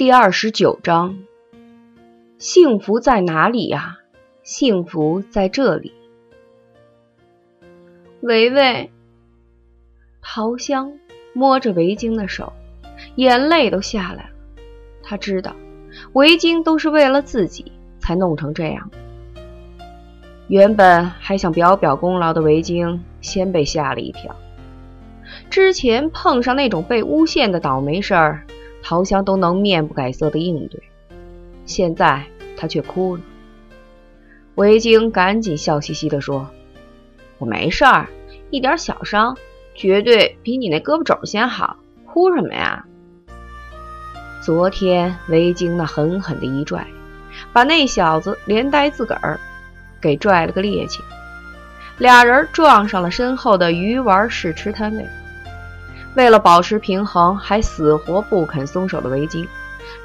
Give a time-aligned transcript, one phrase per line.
[0.00, 1.18] 第二十九章，
[2.38, 3.98] 幸福在哪里呀？
[4.42, 5.92] 幸福在这里。
[8.22, 8.90] 维维，
[10.22, 10.94] 桃香
[11.34, 12.54] 摸着维京的手，
[13.16, 14.30] 眼泪都下来了。
[15.02, 15.54] 他知道，
[16.14, 18.90] 维京都是为了自己才弄成这样。
[20.48, 24.34] 原本还想表表功劳的维京，先被吓了一跳。
[25.50, 28.46] 之前碰上那种被诬陷的倒霉事儿。
[28.82, 30.82] 桃香都能面不改色的应对，
[31.64, 32.24] 现在
[32.56, 33.22] 他却哭了。
[34.56, 36.50] 维京赶紧笑嘻嘻地说
[37.38, 38.08] ：“我没事儿，
[38.50, 39.36] 一点小伤，
[39.74, 42.84] 绝对比你那胳膊肘先好，哭什么呀？”
[44.42, 46.86] 昨天维京那狠狠的一拽，
[47.52, 49.38] 把那小子连带自个儿
[50.00, 51.00] 给拽了个趔趄，
[51.98, 55.06] 俩人撞上了身后的鱼丸试吃摊位。
[56.16, 59.46] 为了保持平衡，还死活不肯松手的围巾，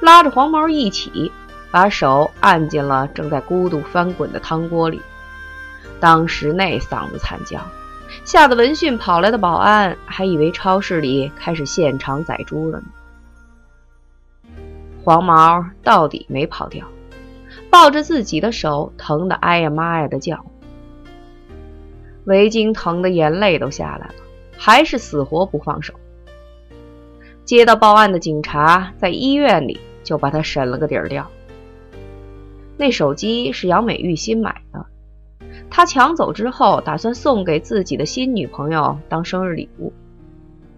[0.01, 1.31] 拉着黄毛一起，
[1.71, 5.01] 把手按进了正在咕嘟翻滚的汤锅里。
[5.99, 7.59] 当时那嗓子惨叫，
[8.23, 12.85] 吓得闻讯跑来的保安还以为超市里开始现场宰猪了呢。
[15.03, 16.85] 黄毛到底没跑掉，
[17.71, 20.45] 抱着自己的手，疼得哎呀妈呀的叫。
[22.25, 24.13] 围巾疼得眼泪都下来了。
[24.57, 25.93] 还是死活不放手。
[27.45, 31.29] 接到报案的警察在医院里就把他审了个底儿掉。
[32.75, 34.85] 那手机是杨美玉新买的，
[35.69, 39.93] 他抢走之后打算送给自己的新女朋友当生日礼物，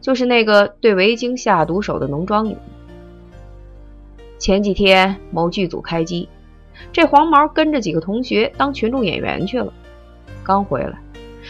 [0.01, 2.55] 就是那个对维京下毒手的浓妆女。
[4.37, 6.27] 前几天某剧组开机，
[6.91, 9.73] 这黄毛跟着几个同学当群众演员去了，
[10.43, 10.99] 刚回来，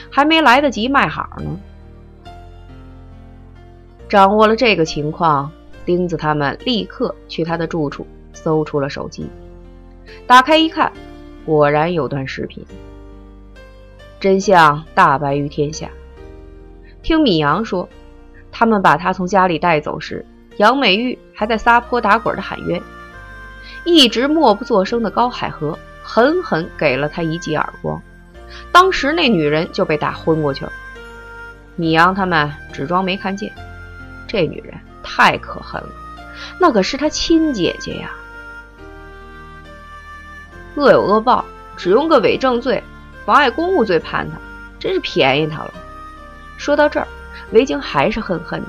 [0.09, 1.59] 还没来得及卖好呢。
[4.09, 5.51] 掌握了这个情况，
[5.85, 9.27] 钉子他们立刻去他的住处搜出了手机，
[10.25, 10.91] 打开一看，
[11.45, 12.65] 果然有段视频。
[14.19, 15.89] 真相大白于天下。
[17.03, 17.87] 听米阳说，
[18.49, 20.25] 他们把他从家里带走时，
[20.55, 22.81] 杨美玉还在撒泼打滚的喊冤，
[23.83, 28.01] 一直默不作声的高海河狠狠给了他一记耳光，
[28.71, 30.71] 当时那女人就被打昏过去了。
[31.75, 33.51] 米阳他们只装没看见。
[34.27, 35.89] 这女人太可恨了，
[36.59, 38.11] 那可是他亲姐姐呀！
[40.75, 41.43] 恶有恶报，
[41.75, 42.83] 只用个伪证罪、
[43.25, 44.37] 妨碍公务罪判他，
[44.77, 45.73] 真是便宜他了。
[46.57, 47.07] 说到这儿，
[47.51, 48.67] 维京还是恨恨的。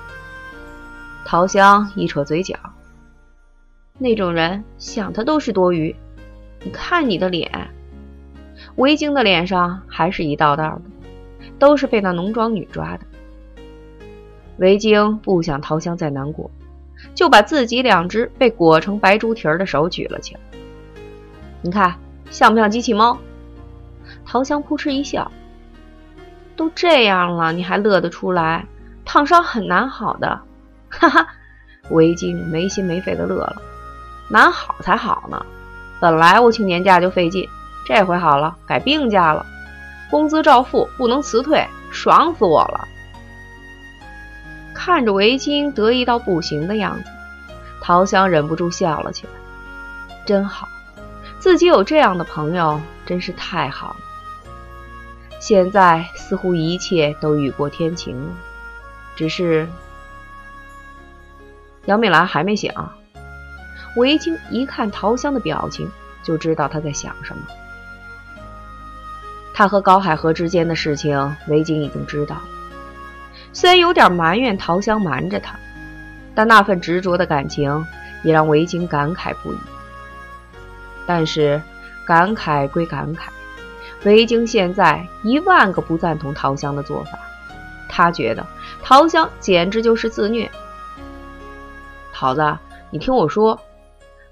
[1.25, 2.57] 桃香一扯嘴角，
[3.99, 5.95] 那种人想他都是多余。
[6.63, 7.69] 你看你的脸，
[8.77, 10.83] 维京的脸上还是一道道的，
[11.59, 13.01] 都是被那浓妆女抓的。
[14.59, 16.51] 维京不想桃香再难过，
[17.15, 20.41] 就把自己两只被裹成白猪蹄儿的手举了起来。
[21.63, 21.95] 你看
[22.31, 23.19] 像不像机器猫？
[24.25, 25.31] 桃香扑哧一笑
[26.57, 28.67] ：“都这样了，你还乐得出来？
[29.05, 30.41] 烫伤很难好的。”
[30.91, 31.27] 哈哈，
[31.91, 33.63] 维京没心没肺的乐了
[34.29, 35.45] ：“难好才好呢！
[36.01, 37.49] 本来我请年假就费劲，
[37.87, 39.47] 这回好了，改病假了，
[40.11, 42.89] 工资照付，不能辞退，爽死我了！”
[44.89, 47.11] 看着维京得意到不行的样子，
[47.79, 49.33] 桃香忍不住笑了起来。
[50.25, 50.67] 真好，
[51.39, 53.97] 自己有这样的朋友，真是太好了。
[55.41, 58.33] 现在似乎一切都雨过天晴了，
[59.15, 59.69] 只是
[61.85, 62.73] 杨美兰还没醒。
[63.95, 65.87] 维京一看桃香的表情，
[66.23, 67.43] 就知道她在想什么。
[69.53, 72.43] 他和高海河之间的事情，维京已经知道了。
[73.59, 75.59] 虽然有点埋怨桃香瞒着他，
[76.33, 77.85] 但那份执着的感情
[78.23, 79.59] 也让维京感慨不已。
[81.05, 81.61] 但是
[82.07, 83.23] 感慨归感慨，
[84.05, 87.19] 维京现在一万个不赞同桃香的做法。
[87.89, 88.47] 他觉得
[88.81, 90.49] 桃香简直就是自虐。
[92.13, 92.59] 桃子，
[92.91, 93.61] 你听我说。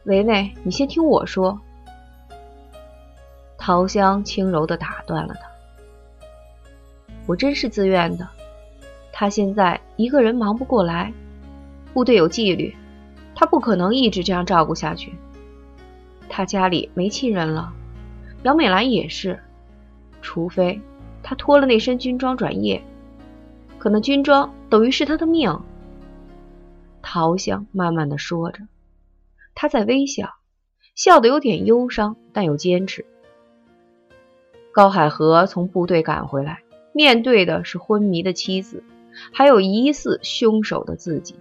[0.04, 1.60] 维维，你先听我说。
[3.58, 5.48] 桃香轻柔地打断了他。
[7.26, 8.28] 我真是自愿的。
[9.18, 11.10] 他现在一个人忙不过来，
[11.94, 12.76] 部队有纪律，
[13.34, 15.14] 他不可能一直这样照顾下去。
[16.28, 17.72] 他家里没亲人了，
[18.42, 19.40] 杨美兰也是，
[20.20, 20.78] 除非
[21.22, 22.84] 他脱了那身军装转业，
[23.78, 25.62] 可那军装等于是他的命。
[27.00, 28.64] 陶香慢慢的说着，
[29.54, 30.34] 他在微笑，
[30.94, 33.06] 笑得有点忧伤，但又坚持。
[34.72, 36.60] 高海河从部队赶回来，
[36.92, 38.84] 面对的是昏迷的妻子。
[39.32, 41.34] 还有疑似凶手的自己，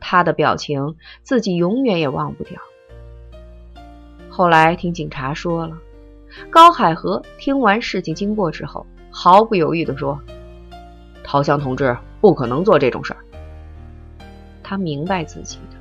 [0.00, 2.60] 他的表情自己永远也忘不掉。
[4.28, 5.78] 后来听警察说了，
[6.50, 10.20] 高海河听完事情经过之后，毫不犹豫地说
[11.22, 13.18] ：“陶香同志不可能做这种事儿。”
[14.62, 15.76] 他明白自己的，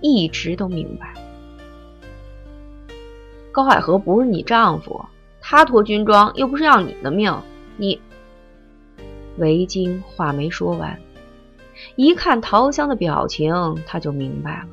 [0.00, 1.14] 一直都明白。
[3.50, 5.04] 高海河不是你丈夫，
[5.40, 7.36] 他脱军装又不是要你的命，
[7.76, 8.00] 你……
[9.38, 10.98] 维京话没说完。
[11.96, 14.68] 一看桃香的表情，他就明白了。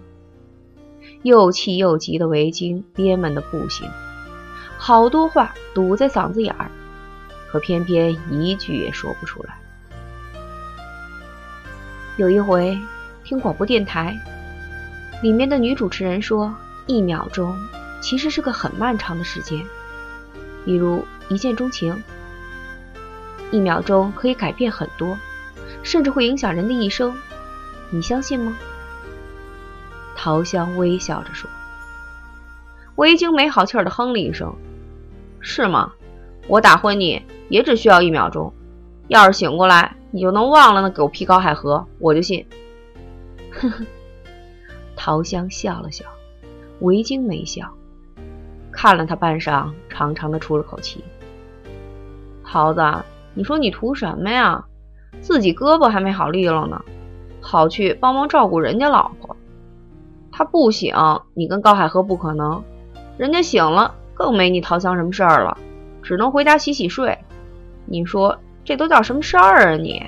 [1.23, 3.89] 又气又急的维京憋闷的不行，
[4.77, 6.71] 好多话堵在嗓子眼儿，
[7.50, 9.57] 可偏偏一句也说不出来。
[12.17, 12.77] 有一回
[13.23, 14.17] 听广播电台，
[15.21, 16.53] 里面的女主持人说
[16.85, 17.57] ：“一秒钟
[18.01, 19.65] 其实是个很漫长的时间，
[20.63, 22.01] 比如一见钟情，
[23.51, 25.18] 一秒钟可以改变很多。”
[25.81, 27.16] 甚至会影响人的一生，
[27.90, 28.57] 你相信吗？
[30.13, 31.50] 桃香微笑着说。
[32.96, 34.54] 维京没好气儿的哼了一声
[35.40, 35.94] ：“是吗？
[36.48, 38.54] 我打昏你也只需要一秒钟，
[39.07, 42.46] 要是醒过来你就能忘了那狗屁高海河，我就信。”
[43.50, 43.86] 呵呵，
[44.98, 46.04] 桃香笑了笑，
[46.81, 47.74] 维京没笑，
[48.69, 51.01] 看了他半晌，长长的出了口气
[52.44, 52.81] ：“桃子，
[53.39, 54.65] 你说你图什么呀？”
[55.21, 56.83] 自己胳膊还没好利落呢，
[57.41, 59.33] 跑去帮忙照顾人家老婆。
[60.30, 60.94] 他不醒，
[61.33, 62.62] 你跟高海河不可能；
[63.18, 65.57] 人家醒了，更没你陶香什么事儿了，
[66.03, 67.18] 只能回家洗洗睡。
[67.86, 69.77] 你说这都叫什么事儿啊？
[69.77, 70.03] 你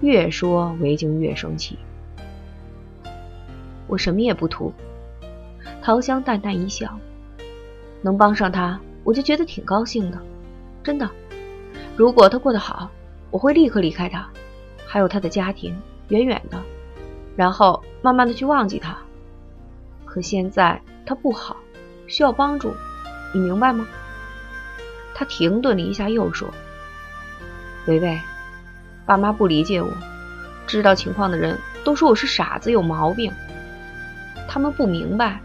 [0.00, 1.78] 越说维京越生气。
[3.86, 4.72] 我什么也不图。
[5.80, 6.98] 陶香淡淡一笑，
[8.02, 10.18] 能帮上他，我就觉得挺高兴的，
[10.82, 11.08] 真的。
[11.98, 12.88] 如果他过得好。
[13.30, 14.26] 我会立刻离开他，
[14.86, 15.78] 还有他的家庭，
[16.08, 16.58] 远远的，
[17.36, 18.96] 然后慢慢的去忘记他。
[20.06, 21.54] 可现在他不好，
[22.06, 22.72] 需要帮助，
[23.34, 23.86] 你明白吗？
[25.14, 26.48] 他停顿了一下，又说
[27.86, 28.18] ：“维维，
[29.04, 29.90] 爸妈不理解我，
[30.66, 33.30] 知道情况的人都说我是傻子，有毛病。
[34.48, 35.38] 他们不明白，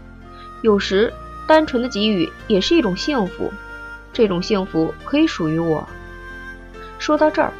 [0.62, 1.12] 有时
[1.46, 3.52] 单纯的给予也是一种幸福，
[4.10, 5.86] 这种幸福可以属于我。”
[6.98, 7.52] 说到这儿。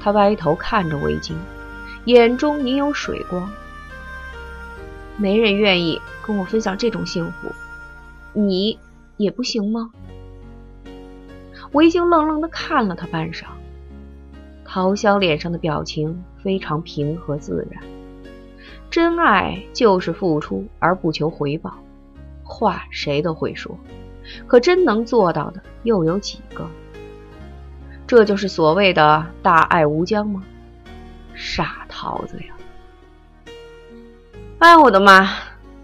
[0.00, 1.32] 他歪头看着围巾，
[2.04, 3.50] 眼中隐有水光。
[5.16, 7.52] 没人愿意跟我分享这种幸福，
[8.32, 8.78] 你
[9.16, 9.90] 也不行吗？
[11.72, 13.46] 维京愣愣的看了他半晌，
[14.64, 17.82] 陶香脸上的表情非常平和自然。
[18.88, 21.74] 真爱就是付出而不求回报，
[22.44, 23.76] 话谁都会说，
[24.46, 26.64] 可真能做到的又有几个？
[28.08, 30.42] 这就是所谓的大爱无疆吗？
[31.34, 33.52] 傻桃子呀！
[34.60, 35.28] 哎，我的妈！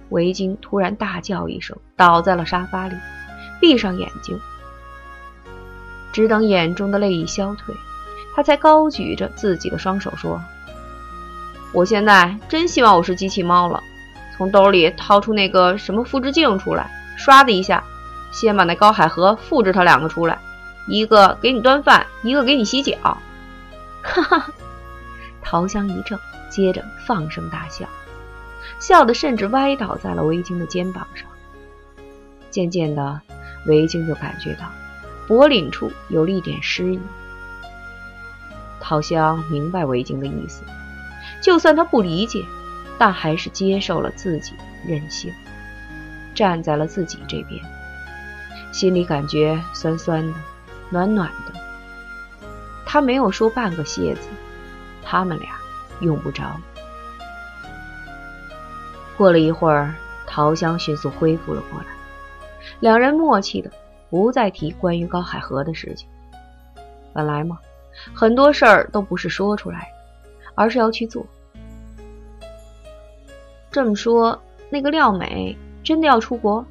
[0.09, 2.97] 维京突然大叫一声，倒在了沙发里，
[3.61, 4.41] 闭上眼睛。
[6.13, 7.75] 只等眼中的泪已消退，
[8.35, 10.41] 他才高举着自己的双手说
[11.75, 13.83] ：“我现在真希望我是机器猫了，
[14.35, 17.85] 从兜里掏出那个什么复制镜出来，唰的一下，
[18.33, 20.39] 先把那高海河复制他两个出来。”
[20.87, 22.97] 一个给你端饭，一个给你洗脚，
[24.03, 24.51] 哈哈！
[25.43, 26.19] 桃香一怔，
[26.51, 27.87] 接着放声大笑，
[28.79, 31.27] 笑得甚至歪倒在了维京的肩膀上。
[32.51, 33.21] 渐渐的，
[33.67, 34.71] 维京就感觉到
[35.27, 37.01] 脖领处有了一点湿意。
[38.81, 40.63] 桃香明白维京的意思，
[41.41, 42.45] 就算他不理解，
[42.99, 44.53] 但还是接受了自己
[44.87, 45.33] 任性，
[46.35, 47.65] 站在了自己这边，
[48.73, 50.35] 心里感觉酸酸的。
[50.95, 51.53] 暖暖的，
[52.87, 54.29] 他没有说半个谢字，
[55.03, 55.51] 他们俩
[55.99, 56.57] 用不着。
[59.17, 59.93] 过了一会儿，
[60.25, 61.87] 桃香迅速恢复了过来，
[62.79, 63.69] 两人默契的
[64.09, 66.09] 不再提关于高海河的事情。
[67.13, 67.59] 本来嘛，
[68.15, 69.89] 很多事儿都不是说出来，
[70.55, 71.27] 而是要去做。
[73.73, 76.65] 这么说，那个廖美真的要出国？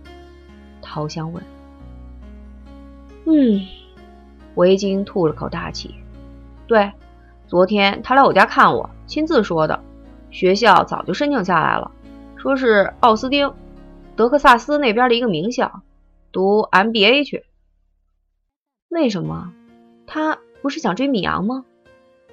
[0.81, 1.43] 桃香问。
[3.25, 3.82] 嗯。
[4.55, 5.95] 维京吐了口大气，
[6.67, 6.91] 对，
[7.47, 9.79] 昨天他来我家看我，亲自说的。
[10.31, 11.91] 学校早就申请下来了，
[12.37, 13.53] 说是奥斯丁，
[14.15, 15.81] 德克萨斯那边的一个名校，
[16.31, 17.45] 读 MBA 去。
[18.89, 19.53] 为什么？
[20.07, 21.65] 他不是想追米阳吗？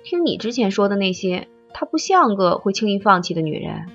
[0.02, 3.88] 听你之前说的那些，他不像个会轻易放弃的女人。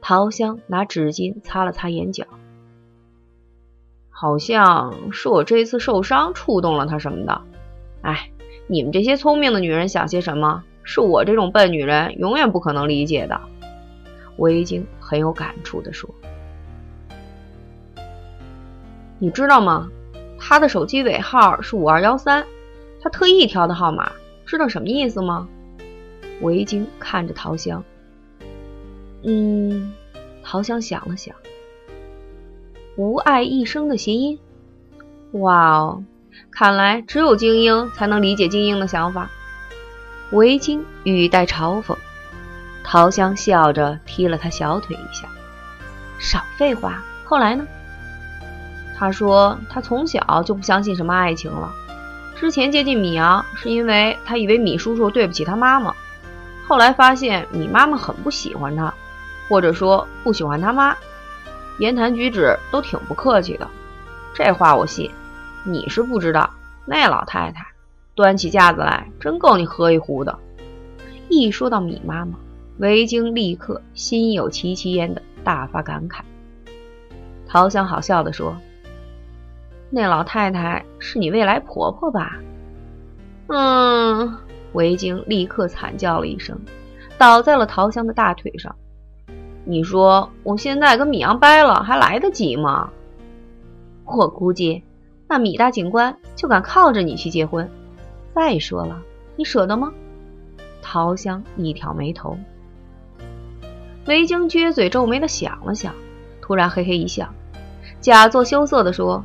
[0.00, 2.26] 桃香拿纸巾擦了擦眼角。
[4.18, 7.42] 好像是我这一次受伤触动了他什么的，
[8.00, 8.30] 哎，
[8.66, 13.38] 你们这些聪明的女人想些什么，是我这种笨女人永远不可能理解的。
[14.36, 16.08] 我已经很有感触的说
[19.20, 19.86] ：“你知道吗？
[20.38, 22.46] 他的手机尾号是五二幺三，
[23.02, 24.10] 他特意挑的号码，
[24.46, 25.46] 知道什么意思吗？”
[26.40, 27.84] 维京看着桃香，
[29.24, 29.92] 嗯，
[30.42, 31.36] 桃香想了想，
[32.96, 34.38] 无爱一生的谐音。
[35.32, 36.02] 哇哦，
[36.50, 39.30] 看来只有精英才能理解精英的想法。
[40.30, 41.94] 维京语带嘲讽，
[42.82, 45.28] 桃香笑着踢了他小腿一下。
[46.18, 47.02] 少废话。
[47.24, 47.66] 后来呢？
[48.96, 51.70] 他说他从小就不相信什么爱情了。
[52.34, 55.94] 之前接近米阳是因为他以为米叔叔对不起他妈妈。
[56.66, 58.92] 后来发现米妈妈很不喜欢他，
[59.48, 60.96] 或者说不喜欢他妈，
[61.78, 63.68] 言谈举止都挺不客气的。
[64.34, 65.10] 这话我信，
[65.64, 66.50] 你是不知道，
[66.84, 67.66] 那老太太
[68.14, 70.38] 端起架子来真够你喝一壶的。
[71.28, 72.38] 一说到米妈妈，
[72.78, 76.20] 维京立刻心有戚戚焉的大发感慨。
[77.48, 78.56] 陶香好笑的说
[79.90, 82.36] ：“那老太太是你未来婆婆吧？”
[83.48, 84.38] 嗯。
[84.72, 86.60] 维京立刻惨叫了一声，
[87.16, 88.76] 倒在了桃香的大腿上。
[89.68, 92.90] 你说我现在跟米阳掰了，还来得及吗？
[94.04, 94.84] 我估计
[95.28, 97.68] 那米大警官就敢靠着你去结婚。
[98.32, 99.02] 再说了，
[99.34, 99.92] 你舍得吗？
[100.80, 102.38] 桃香一挑眉头。
[104.06, 105.92] 维京撅嘴皱眉的想了想，
[106.40, 107.28] 突然嘿嘿一笑，
[108.00, 109.24] 假作羞涩的说：“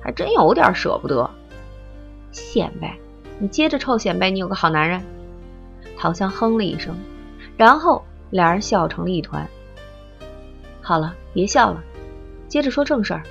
[0.00, 1.28] 还真有点舍不得，
[2.32, 2.96] 显摆。”
[3.38, 5.02] 你接着臭显摆，你有个好男人。
[5.98, 6.96] 桃香哼了一声，
[7.58, 9.46] 然后俩人笑成了一团。
[10.80, 11.82] 好了，别笑了，
[12.48, 13.22] 接着说正事儿。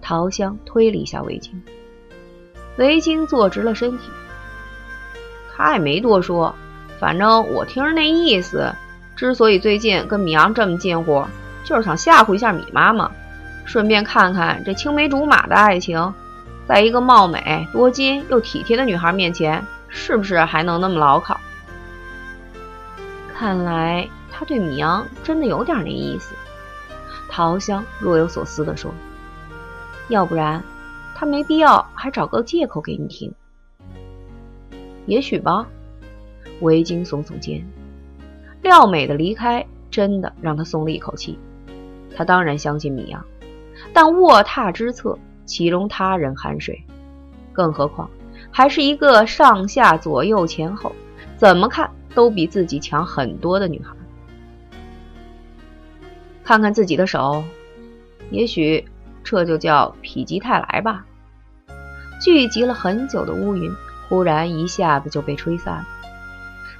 [0.00, 1.50] 桃香推了一下围巾，
[2.76, 4.04] 围巾坐直了身体。
[5.56, 6.54] 他也没多说，
[7.00, 8.72] 反正我听着那意思，
[9.16, 11.24] 之所以最近跟米阳这么近乎，
[11.64, 13.10] 就是想吓唬一下米妈妈，
[13.64, 16.12] 顺便看看这青梅竹马的爱情。
[16.68, 21.40] 在一个貌美、多金又体贴的女孩面前，是不是还能那么牢靠？
[23.38, 26.34] 看来他对米阳真的有点那意思。
[27.28, 28.90] 桃香若有所思地说
[30.08, 30.62] ：“要不然，
[31.14, 33.30] 他没必要还找个借口给你听。
[35.04, 35.66] 也许吧。”
[36.62, 37.62] 维京耸耸肩。
[38.62, 41.38] 廖美的离开真的让他松了一口气。
[42.16, 43.22] 他当然相信米阳，
[43.92, 45.18] 但卧榻之侧。
[45.44, 46.82] 岂容他人酣睡？
[47.52, 48.10] 更何况
[48.50, 50.90] 还是一个上下左右前后，
[51.36, 53.94] 怎么看都比自己强很多的女孩。
[56.42, 57.44] 看看自己的手，
[58.30, 58.84] 也许
[59.22, 61.04] 这就叫否极泰来吧。
[62.20, 63.70] 聚集了很久的乌云，
[64.08, 65.86] 忽然一下子就被吹散了。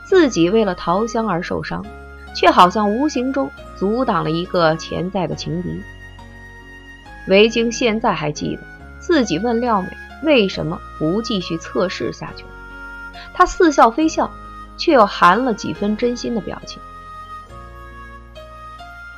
[0.05, 1.85] 自己为了桃香而受伤，
[2.35, 5.83] 却好像无形中阻挡了一个潜在的情敌。
[7.28, 8.62] 维京现在还记得
[9.00, 9.88] 自己问廖美
[10.23, 12.45] 为什么不继续测试下去，
[13.35, 14.31] 他似笑非笑，
[14.76, 16.80] 却又含了几分真心的表情。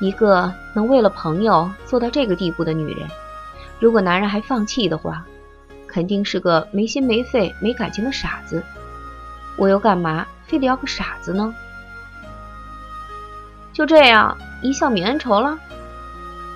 [0.00, 3.08] 一个能为了朋友做到这个地步的女人，
[3.80, 5.24] 如果男人还放弃的话，
[5.86, 8.62] 肯定是个没心没肺、没感情的傻子。
[9.56, 11.52] 我又干嘛非得要个傻子呢？
[13.72, 15.58] 就这样一笑泯恩仇了。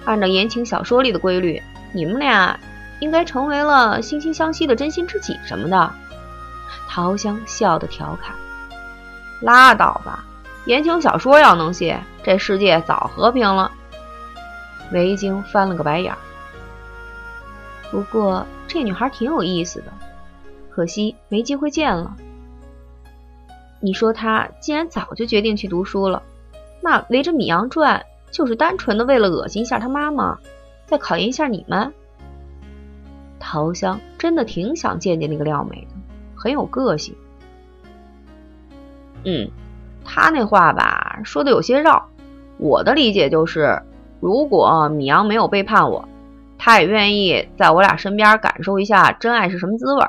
[0.05, 1.61] 按照言情小说里的规律，
[1.93, 2.59] 你们俩
[3.01, 5.93] 应该成为了惺惺相惜的真心知己什么的。
[6.89, 8.35] 桃香笑得调侃
[9.43, 10.25] ：“拉倒吧，
[10.65, 13.71] 言情小说要能写，这世界早和平了。”
[14.93, 16.15] 维京翻了个白眼。
[17.91, 19.93] 不过这女孩挺有意思的，
[20.71, 22.17] 可惜没机会见了。
[23.81, 26.23] 你说她既然早就决定去读书了，
[26.81, 28.03] 那围着米阳转。
[28.31, 30.39] 就是单纯的为了恶心一下他妈妈，
[30.87, 31.93] 再考验一下你们。
[33.39, 35.89] 桃香真的挺想见见那个廖美的，
[36.35, 37.15] 很有个性。
[39.25, 39.51] 嗯，
[40.05, 42.09] 他那话吧说的有些绕，
[42.59, 43.83] 我的理解就是，
[44.21, 46.09] 如果米阳没有背叛我，
[46.59, 50.07] 他也愿意在我俩身边感受一下真爱是什么滋味，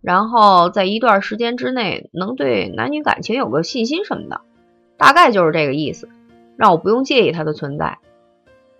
[0.00, 4.40] 然后在一段时间之内能对男女感情有个信心什么的，
[4.96, 6.08] 大概就是这个意思。
[6.56, 7.98] 让我不用介意他的存在，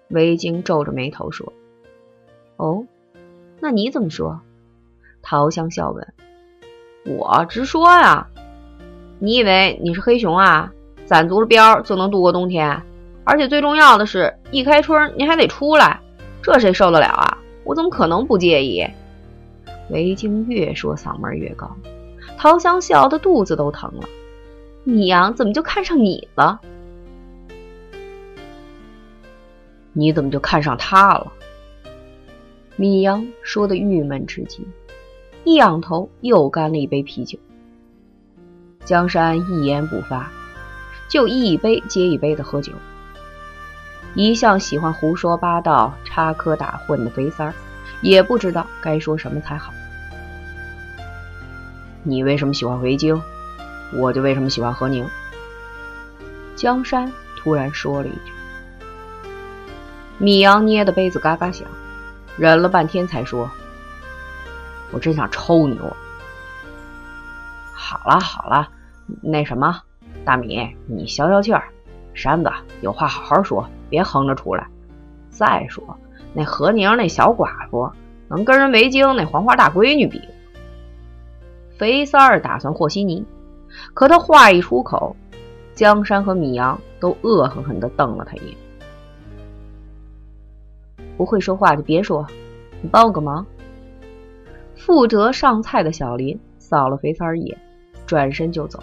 [0.08, 1.52] 维京皱着眉头说
[2.58, 2.86] ：“哦，
[3.60, 4.40] 那你怎么说？”
[5.22, 6.12] 桃香笑问
[7.06, 8.26] ：“我直说呀，
[9.20, 10.72] 你以为你是黑熊啊？
[11.04, 12.82] 攒足了膘就能度过冬天？
[13.24, 16.00] 而且最重要的是，一开春您还得出来，
[16.40, 17.38] 这谁受得了啊？
[17.64, 18.86] 我怎么可能不介意？”
[19.90, 21.68] 维京越说嗓门越高，
[22.36, 24.08] 桃香笑得肚子都疼了。
[24.84, 26.60] 米阳怎么就看上你了？
[29.92, 31.32] 你怎么就看上他了？
[32.76, 34.64] 米阳说的郁闷至极，
[35.42, 37.38] 一仰头又干了一杯啤酒。
[38.88, 40.30] 江山一言不发，
[41.10, 42.72] 就一杯接一杯的喝酒。
[44.14, 47.54] 一向喜欢胡说八道、插科打诨的肥三儿，
[48.00, 49.74] 也不知道该说什么才好。
[52.02, 53.20] 你为什么喜欢回京，
[53.92, 55.06] 我就为什么喜欢何宁。
[56.56, 58.32] 江山突然说了一句。
[60.16, 61.68] 米阳捏的杯子嘎嘎响，
[62.38, 63.50] 忍了半天才说
[64.90, 65.94] ：“我真想抽你！”我
[67.74, 68.68] 好了好了，
[69.22, 69.80] 那什么，
[70.24, 71.64] 大米，你消消气儿。
[72.14, 72.50] 山子
[72.80, 74.66] 有话好好说，别哼着出来。
[75.30, 75.96] 再说
[76.34, 77.90] 那何宁那小寡妇，
[78.28, 80.20] 能跟人维京那黄花大闺女比？
[81.76, 83.24] 肥三儿打算和稀泥，
[83.94, 85.14] 可他话一出口，
[85.74, 88.56] 江山和米阳都恶狠狠地瞪了他一眼。
[91.16, 92.26] 不会说话就别说，
[92.82, 93.46] 你帮我个忙。
[94.74, 97.58] 负责上菜的小林扫了肥三儿一眼，
[98.06, 98.82] 转身就走。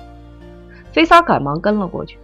[0.96, 2.18] 肥三儿赶忙跟了过去。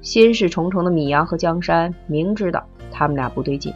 [0.00, 3.74] 心事重重的米阳和江山明知道他们俩不对劲，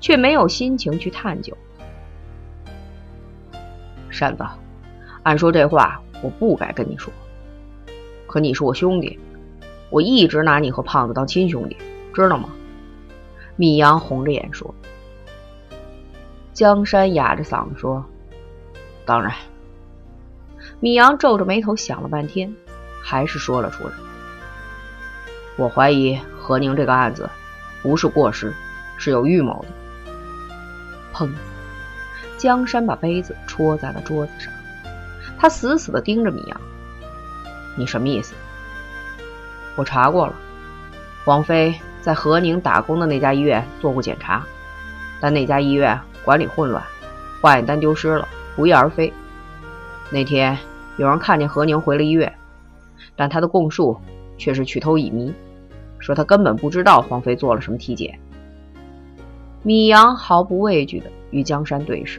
[0.00, 1.54] 却没有心情去探究。
[4.08, 4.46] 山子，
[5.22, 7.12] 按说这话我不该跟你说，
[8.26, 9.18] 可你是我兄弟，
[9.90, 11.76] 我一直拿你和胖子当亲兄弟，
[12.14, 12.48] 知道吗？
[13.54, 14.74] 米阳红着眼说
[16.54, 18.02] ：“江山哑着嗓子说，
[19.04, 19.30] 当然。”
[20.80, 22.54] 米阳皱着眉头想了半天，
[23.02, 23.94] 还是说了出来
[25.56, 27.28] ：“我怀疑何宁这个案子
[27.82, 28.52] 不是过失，
[28.96, 30.12] 是有预谋的。”
[31.14, 31.30] 砰！
[32.38, 34.52] 江山把杯子戳在了桌子上，
[35.38, 36.60] 他死死的盯着米阳
[37.76, 38.34] ：“你什么意思？”
[39.76, 40.34] 我查过了，
[41.24, 41.74] 王菲。
[42.02, 44.42] 在何宁打工的那家医院做过检查，
[45.20, 46.82] 但那家医院管理混乱，
[47.42, 49.12] 化验单丢失了，不翼而飞。
[50.08, 50.56] 那天
[50.96, 52.34] 有人看见何宁回了医院，
[53.20, 53.94] 但他的供述
[54.38, 55.30] 却是去头乙醚，
[55.98, 58.18] 说他根本不知道黄飞做了什么体检。
[59.62, 62.18] 米阳毫不畏惧的与江山对视，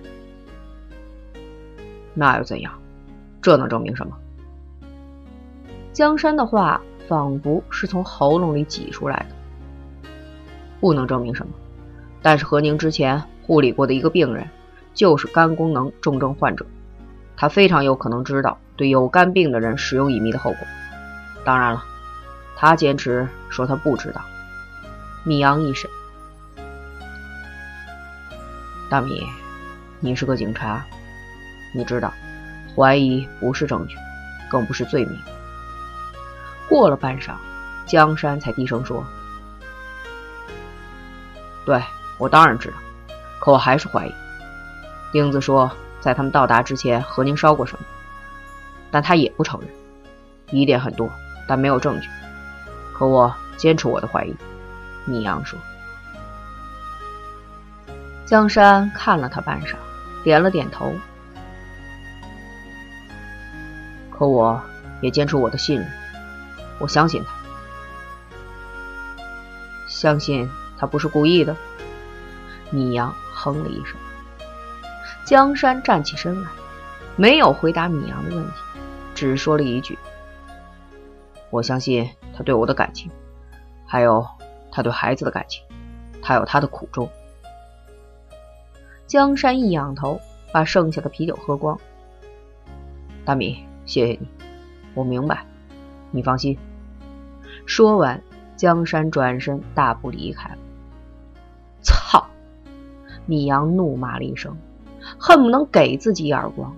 [2.14, 2.72] 那又怎样？
[3.42, 4.16] 这能证明什么？
[5.92, 10.06] 江山的话仿佛是从喉咙里挤出来的。
[10.80, 11.52] 不能证明什么，
[12.22, 14.48] 但是何宁之前护理过的一个病人，
[14.94, 16.64] 就是肝功能重症患者，
[17.36, 20.60] 他非常有可能知道对有肝病的人使用乙醚的后果。
[21.44, 21.84] 当然了，
[22.56, 24.22] 他坚持说他不知道。
[25.24, 25.90] 米阳一审，
[28.90, 29.24] 大米，
[30.00, 30.84] 你是个警察，
[31.74, 32.14] 你知道，
[32.76, 33.96] 怀疑不是证据，
[34.50, 35.18] 更不是罪名。
[36.68, 37.34] 过了半晌，
[37.86, 39.04] 江山才低声说。
[41.66, 41.82] 对
[42.18, 42.78] 我当然知道，
[43.40, 44.14] 可我还是怀疑。
[45.12, 47.86] 钉子说，在他们到达之前，何宁烧过什么，
[48.90, 49.70] 但他也不承认。
[50.50, 51.10] 疑点很多，
[51.48, 52.10] 但没有证据。
[52.94, 54.36] 可我坚持我的怀疑。
[55.06, 55.58] 米阳说。
[58.26, 59.76] 江山看了他半晌，
[60.24, 60.94] 点了点头。
[64.10, 64.62] 可我
[65.02, 65.92] 也坚持我的信任，
[66.80, 67.32] 我相信他，
[69.88, 70.50] 相信。
[70.78, 71.56] 他不是故意的。
[72.72, 73.96] 米阳哼了一声。
[75.24, 76.50] 江山站起身来，
[77.16, 78.54] 没有回答米阳的问题，
[79.14, 80.00] 只说了一句
[81.52, 83.12] ：“我相信他对我的感情，
[83.86, 84.26] 还有
[84.72, 85.64] 他对孩子的感情，
[86.22, 87.08] 他有他的苦衷。”
[89.06, 90.20] 江山一仰头，
[90.54, 91.78] 把剩下的啤酒喝光。
[93.26, 94.28] 大米，谢谢你，
[94.94, 95.46] 我明白，
[96.12, 96.58] 你放心。
[97.66, 98.24] 说完，
[98.56, 100.58] 江山转身大步离开了。
[101.82, 102.26] 操
[103.26, 104.56] 米阳怒骂了一声，
[105.20, 106.74] 恨不能给自己一耳光。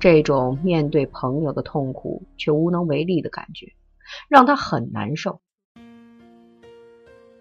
[0.00, 3.72] 这种面对朋友的痛苦却无能为力的感觉，
[4.28, 5.40] 让他很难受。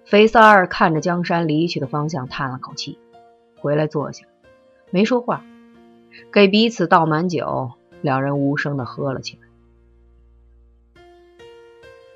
[0.06, 2.98] 肥三儿看着江山离去的方向，叹了口气，
[3.60, 4.26] 回来坐下，
[4.89, 5.43] 没说话，
[6.32, 11.04] 给彼此倒满酒，两人无声的喝了起来。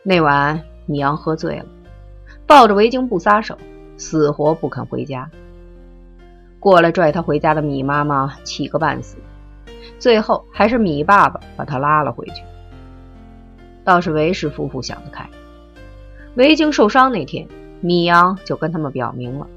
[0.03, 1.65] 那晚，米阳喝醉了，
[2.47, 3.57] 抱着围巾不撒手，
[3.97, 5.29] 死活不肯回家。
[6.59, 9.17] 过来拽他回家的米妈妈气个半死，
[10.01, 12.43] 最后还是米爸爸把他拉了回去。
[13.83, 15.29] 倒是韦氏夫妇想得开，
[16.35, 17.47] 维京受伤那天，
[17.81, 19.47] 米阳就跟他们表明了，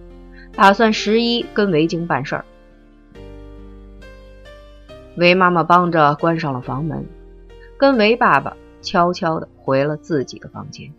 [0.54, 2.44] 打算十一跟维京办事儿。
[5.16, 7.06] 韦妈妈帮着关上了房门，
[7.78, 10.92] 跟韦爸爸悄悄的回了自己的房间。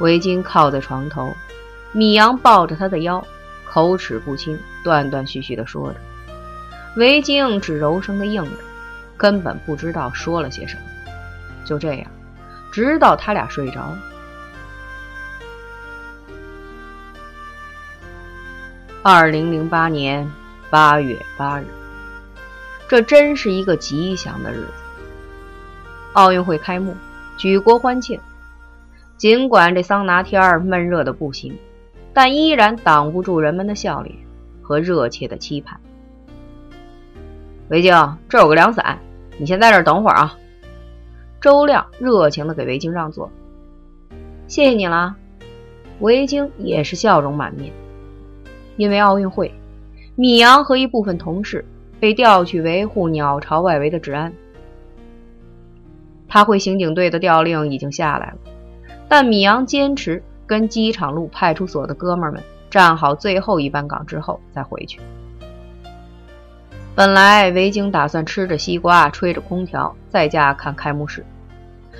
[0.00, 1.32] 围巾靠在床头，
[1.92, 3.24] 米阳抱着他的腰，
[3.66, 5.98] 口齿不清，断断续续地说着。
[6.98, 8.50] 围巾只柔声地应着，
[9.16, 10.82] 根本不知道说了些什么。
[11.64, 12.10] 就这样，
[12.72, 13.96] 直到他俩睡着。
[19.00, 20.28] 二零零八年
[20.70, 21.66] 八月八日，
[22.88, 24.72] 这真是一个吉祥的日子。
[26.14, 26.96] 奥运会开幕，
[27.36, 28.18] 举国欢庆。
[29.16, 31.56] 尽管这桑拿天儿闷热的不行，
[32.12, 34.16] 但依然挡不住人们的笑脸
[34.60, 35.78] 和热切的期盼。
[37.68, 38.98] 维京，这有个凉伞，
[39.36, 40.38] 你先在这等会儿啊。
[41.40, 43.30] 周亮热情的给维京让座。
[44.46, 45.14] 谢谢你了。
[46.00, 47.70] 维京也是笑容满面。
[48.76, 49.52] 因为奥运会，
[50.14, 51.64] 米阳和一部分同事
[52.00, 54.32] 被调去维护鸟巢外围的治安。
[56.26, 58.38] 他会刑警队的调令已经下来了，
[59.08, 65.00] 但米阳坚持跟机场路派出所的哥们儿们站好最后一班岗之后再回去。
[66.98, 71.24] 本来维京打算吃着西瓜，吹着空调，在家看开幕式，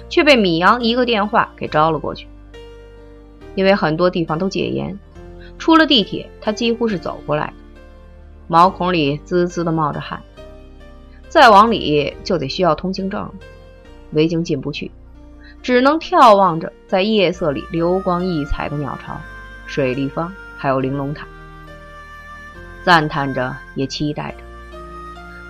[0.08, 2.26] 却被米阳一个电话给招了过去。
[3.54, 4.98] 因为很多地方都戒严。
[5.56, 7.52] 出了地铁，他几乎是走过来的，
[8.48, 10.20] 毛孔里滋滋的冒着汗。
[11.28, 13.32] 再往里就得需要通行证了，
[14.10, 14.90] 维京进不去，
[15.62, 19.16] 只能眺望着在夜色里流光溢彩的鸟巢、
[19.64, 21.24] 水立方还有玲珑塔，
[22.82, 24.47] 赞叹着也期待着。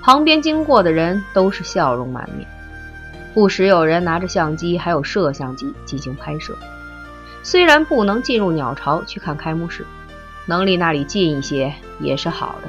[0.09, 2.49] 旁边经过的人都是笑容满面，
[3.35, 6.57] 不时有人拿着相机还有摄像机进行拍摄。
[7.43, 9.85] 虽然不能进入鸟巢去看开幕式。
[10.47, 12.69] 能离那里近一些也是好的。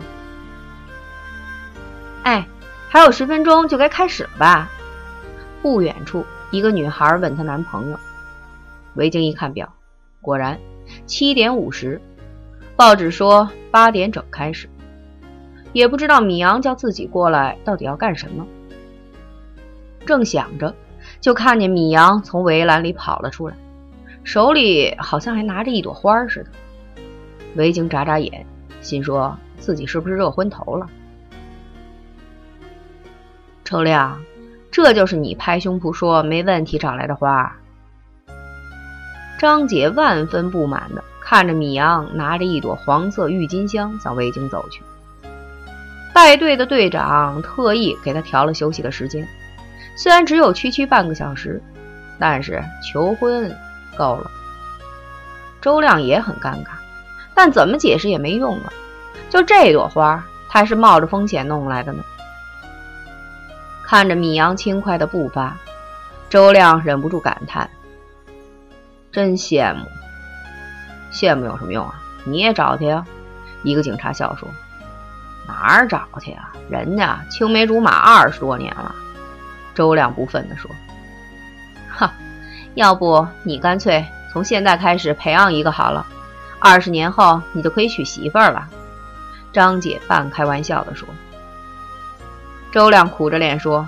[2.23, 2.45] 哎，
[2.89, 4.69] 还有十分钟就该开始了吧？
[5.61, 7.97] 不远处，一个女孩问她男朋友。
[8.95, 9.73] 维京一看表，
[10.19, 10.59] 果然
[11.05, 12.01] 七点五十。
[12.75, 14.69] 报纸说八点整开始。
[15.73, 18.45] 也不知道米阳叫自己过来到底要干什么。
[20.05, 20.73] 正想着，
[21.21, 23.55] 就看见米阳从围栏里跑了出来，
[24.23, 26.49] 手里好像还拿着一朵花似的。
[27.55, 28.45] 维京眨眨眼，
[28.81, 30.87] 心说自己是不是热昏头了？
[33.63, 34.19] 程亮，
[34.71, 37.55] 这就是你拍胸脯说没问题找来的花？
[39.37, 44.81] 张姐万分不满的看着米阳拿着一朵黄色郁金香向维京走去。
[46.13, 49.27] 带队的队长特意给他调了休息的时间，
[49.95, 51.61] 虽然只有区区半个小时，
[52.19, 53.55] 但是求婚
[53.97, 54.29] 够了。
[55.61, 56.69] 周亮也很尴尬。
[57.35, 58.73] 但怎么解释也没用啊！
[59.29, 62.03] 就这朵花，他是冒着风险弄来的呢。
[63.81, 65.55] 看着米阳轻快的步伐，
[66.29, 67.69] 周亮忍不住感叹
[69.09, 69.85] ：“真羡慕，
[71.13, 72.01] 羡慕有什么用啊？
[72.25, 73.05] 你也找去呀！”
[73.63, 74.49] 一个警察笑说
[75.49, 76.51] ：“哪儿找去呀？
[76.69, 78.93] 人家青梅竹马二十多年了。”
[79.73, 80.69] 周亮不忿地说
[81.89, 82.13] ：“哈，
[82.75, 86.05] 要不你干脆从现在开始培养一个好了。”
[86.61, 88.67] 二十年后，你就可以娶媳妇儿了。”
[89.51, 91.07] 张姐半开玩笑地说。
[92.71, 93.87] 周亮苦着脸说：“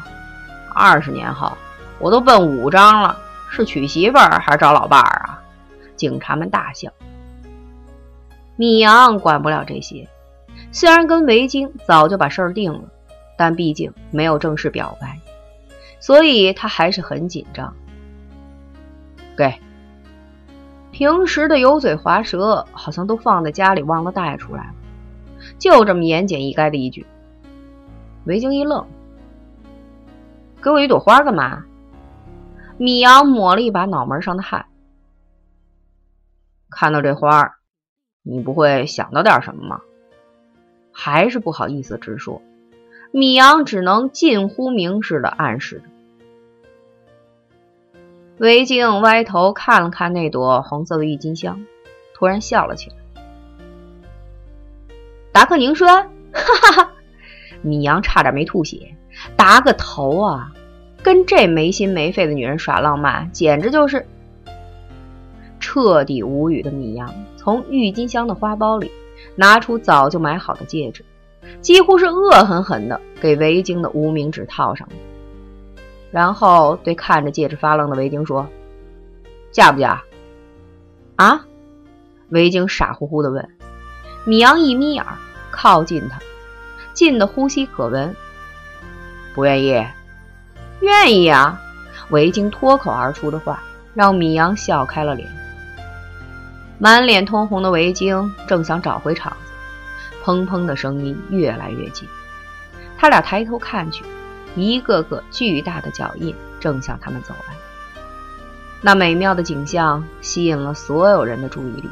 [0.73, 1.55] 二十年后，
[1.99, 3.15] 我都奔五张了，
[3.51, 5.39] 是娶媳妇儿还是找老伴儿啊？”
[5.95, 6.89] 警察们大笑。
[8.55, 10.07] 米阳管不了这些，
[10.71, 12.81] 虽然跟维京早就把事儿定了，
[13.37, 15.19] 但毕竟没有正式表白，
[15.99, 17.73] 所以他还是很紧张。
[19.37, 19.53] 给。
[20.91, 24.73] 平时的油嘴滑舌，好像都放在家里忘了带出来了。
[25.57, 27.05] 就这么言简意赅的一句，
[28.25, 28.85] 维京一愣
[30.61, 31.63] ：“给我一朵花干嘛？”
[32.77, 34.65] 米阳抹了一把脑门上的汗，
[36.69, 37.55] 看到这花，
[38.21, 39.81] 你不会想到点什么吗？
[40.91, 42.41] 还是不好意思直说，
[43.11, 45.83] 米阳只能近乎明示的暗示着。
[48.37, 51.65] 维静歪头看了看那朵红色的郁金香，
[52.13, 52.95] 突然笑了起来。
[55.31, 55.87] 达克宁说
[56.33, 56.91] ：“哈哈哈！”
[57.61, 58.95] 米阳差点没吐血。
[59.35, 60.51] 达个头啊！
[61.03, 64.07] 跟这没心没肺的女人耍浪漫，简直就是
[65.59, 67.13] 彻底无语的米阳。
[67.37, 68.91] 从郁金香的花苞里
[69.35, 71.03] 拿出早就买好的戒指，
[71.61, 74.95] 几乎是恶狠狠的给维京的无名指套上了。
[76.11, 78.47] 然后对看着戒指发愣的维京说
[79.51, 80.01] ：“嫁不嫁？”
[81.15, 81.45] 啊？
[82.29, 83.49] 维京傻乎乎的问。
[84.25, 85.03] 米阳一眯眼，
[85.51, 86.19] 靠近他，
[86.93, 88.15] 近的呼吸可闻。
[89.33, 89.83] 不愿意？
[90.81, 91.59] 愿意啊！
[92.09, 93.63] 维京脱口而出的话
[93.93, 95.27] 让米阳笑开了脸。
[96.81, 99.51] 满脸通红的维京正想找回场子，
[100.23, 102.09] 砰砰的声音越来越近。
[102.97, 104.03] 他俩抬头看去，
[104.55, 107.53] 一个个巨大的脚印正向他们走来。
[108.81, 111.89] 那美妙的景象吸引了所有人的注意力。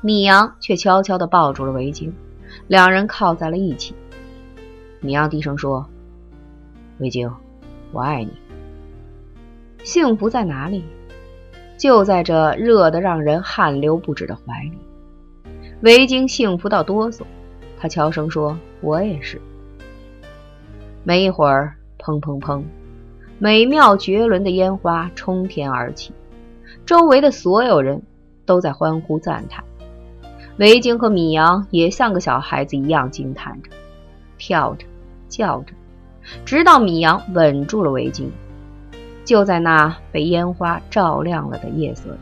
[0.00, 2.14] 米阳却悄悄地抱住了维京，
[2.66, 3.94] 两人靠在了一起。
[5.00, 5.86] 米阳低声说
[6.96, 7.30] ：“维京，
[7.92, 8.32] 我爱你。
[9.82, 10.82] 幸福在哪里？”
[11.76, 14.78] 就在这热得让人汗流不止的怀里，
[15.82, 17.22] 维京幸福到哆嗦。
[17.76, 19.40] 他悄声说：“我也是。”
[21.02, 22.62] 没一会儿，砰砰砰，
[23.38, 26.12] 美妙绝伦的烟花冲天而起，
[26.86, 28.00] 周围的所有人
[28.46, 29.62] 都在欢呼赞叹。
[30.56, 33.70] 维京和米阳也像个小孩子一样惊叹着，
[34.38, 34.86] 跳着，
[35.28, 35.74] 叫着，
[36.44, 38.30] 直到米阳稳住了维京。
[39.24, 42.18] 就在那被烟花照亮了的夜色里，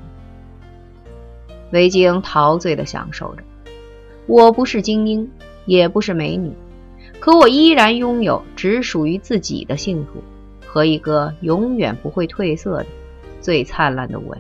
[1.73, 3.43] 维京陶醉地享受着。
[4.27, 5.29] 我不是精英，
[5.67, 6.53] 也不是美女，
[7.19, 10.23] 可我依然拥有只属于自己的幸福
[10.65, 12.87] 和一个永远不会褪色的
[13.41, 14.38] 最灿烂的吻。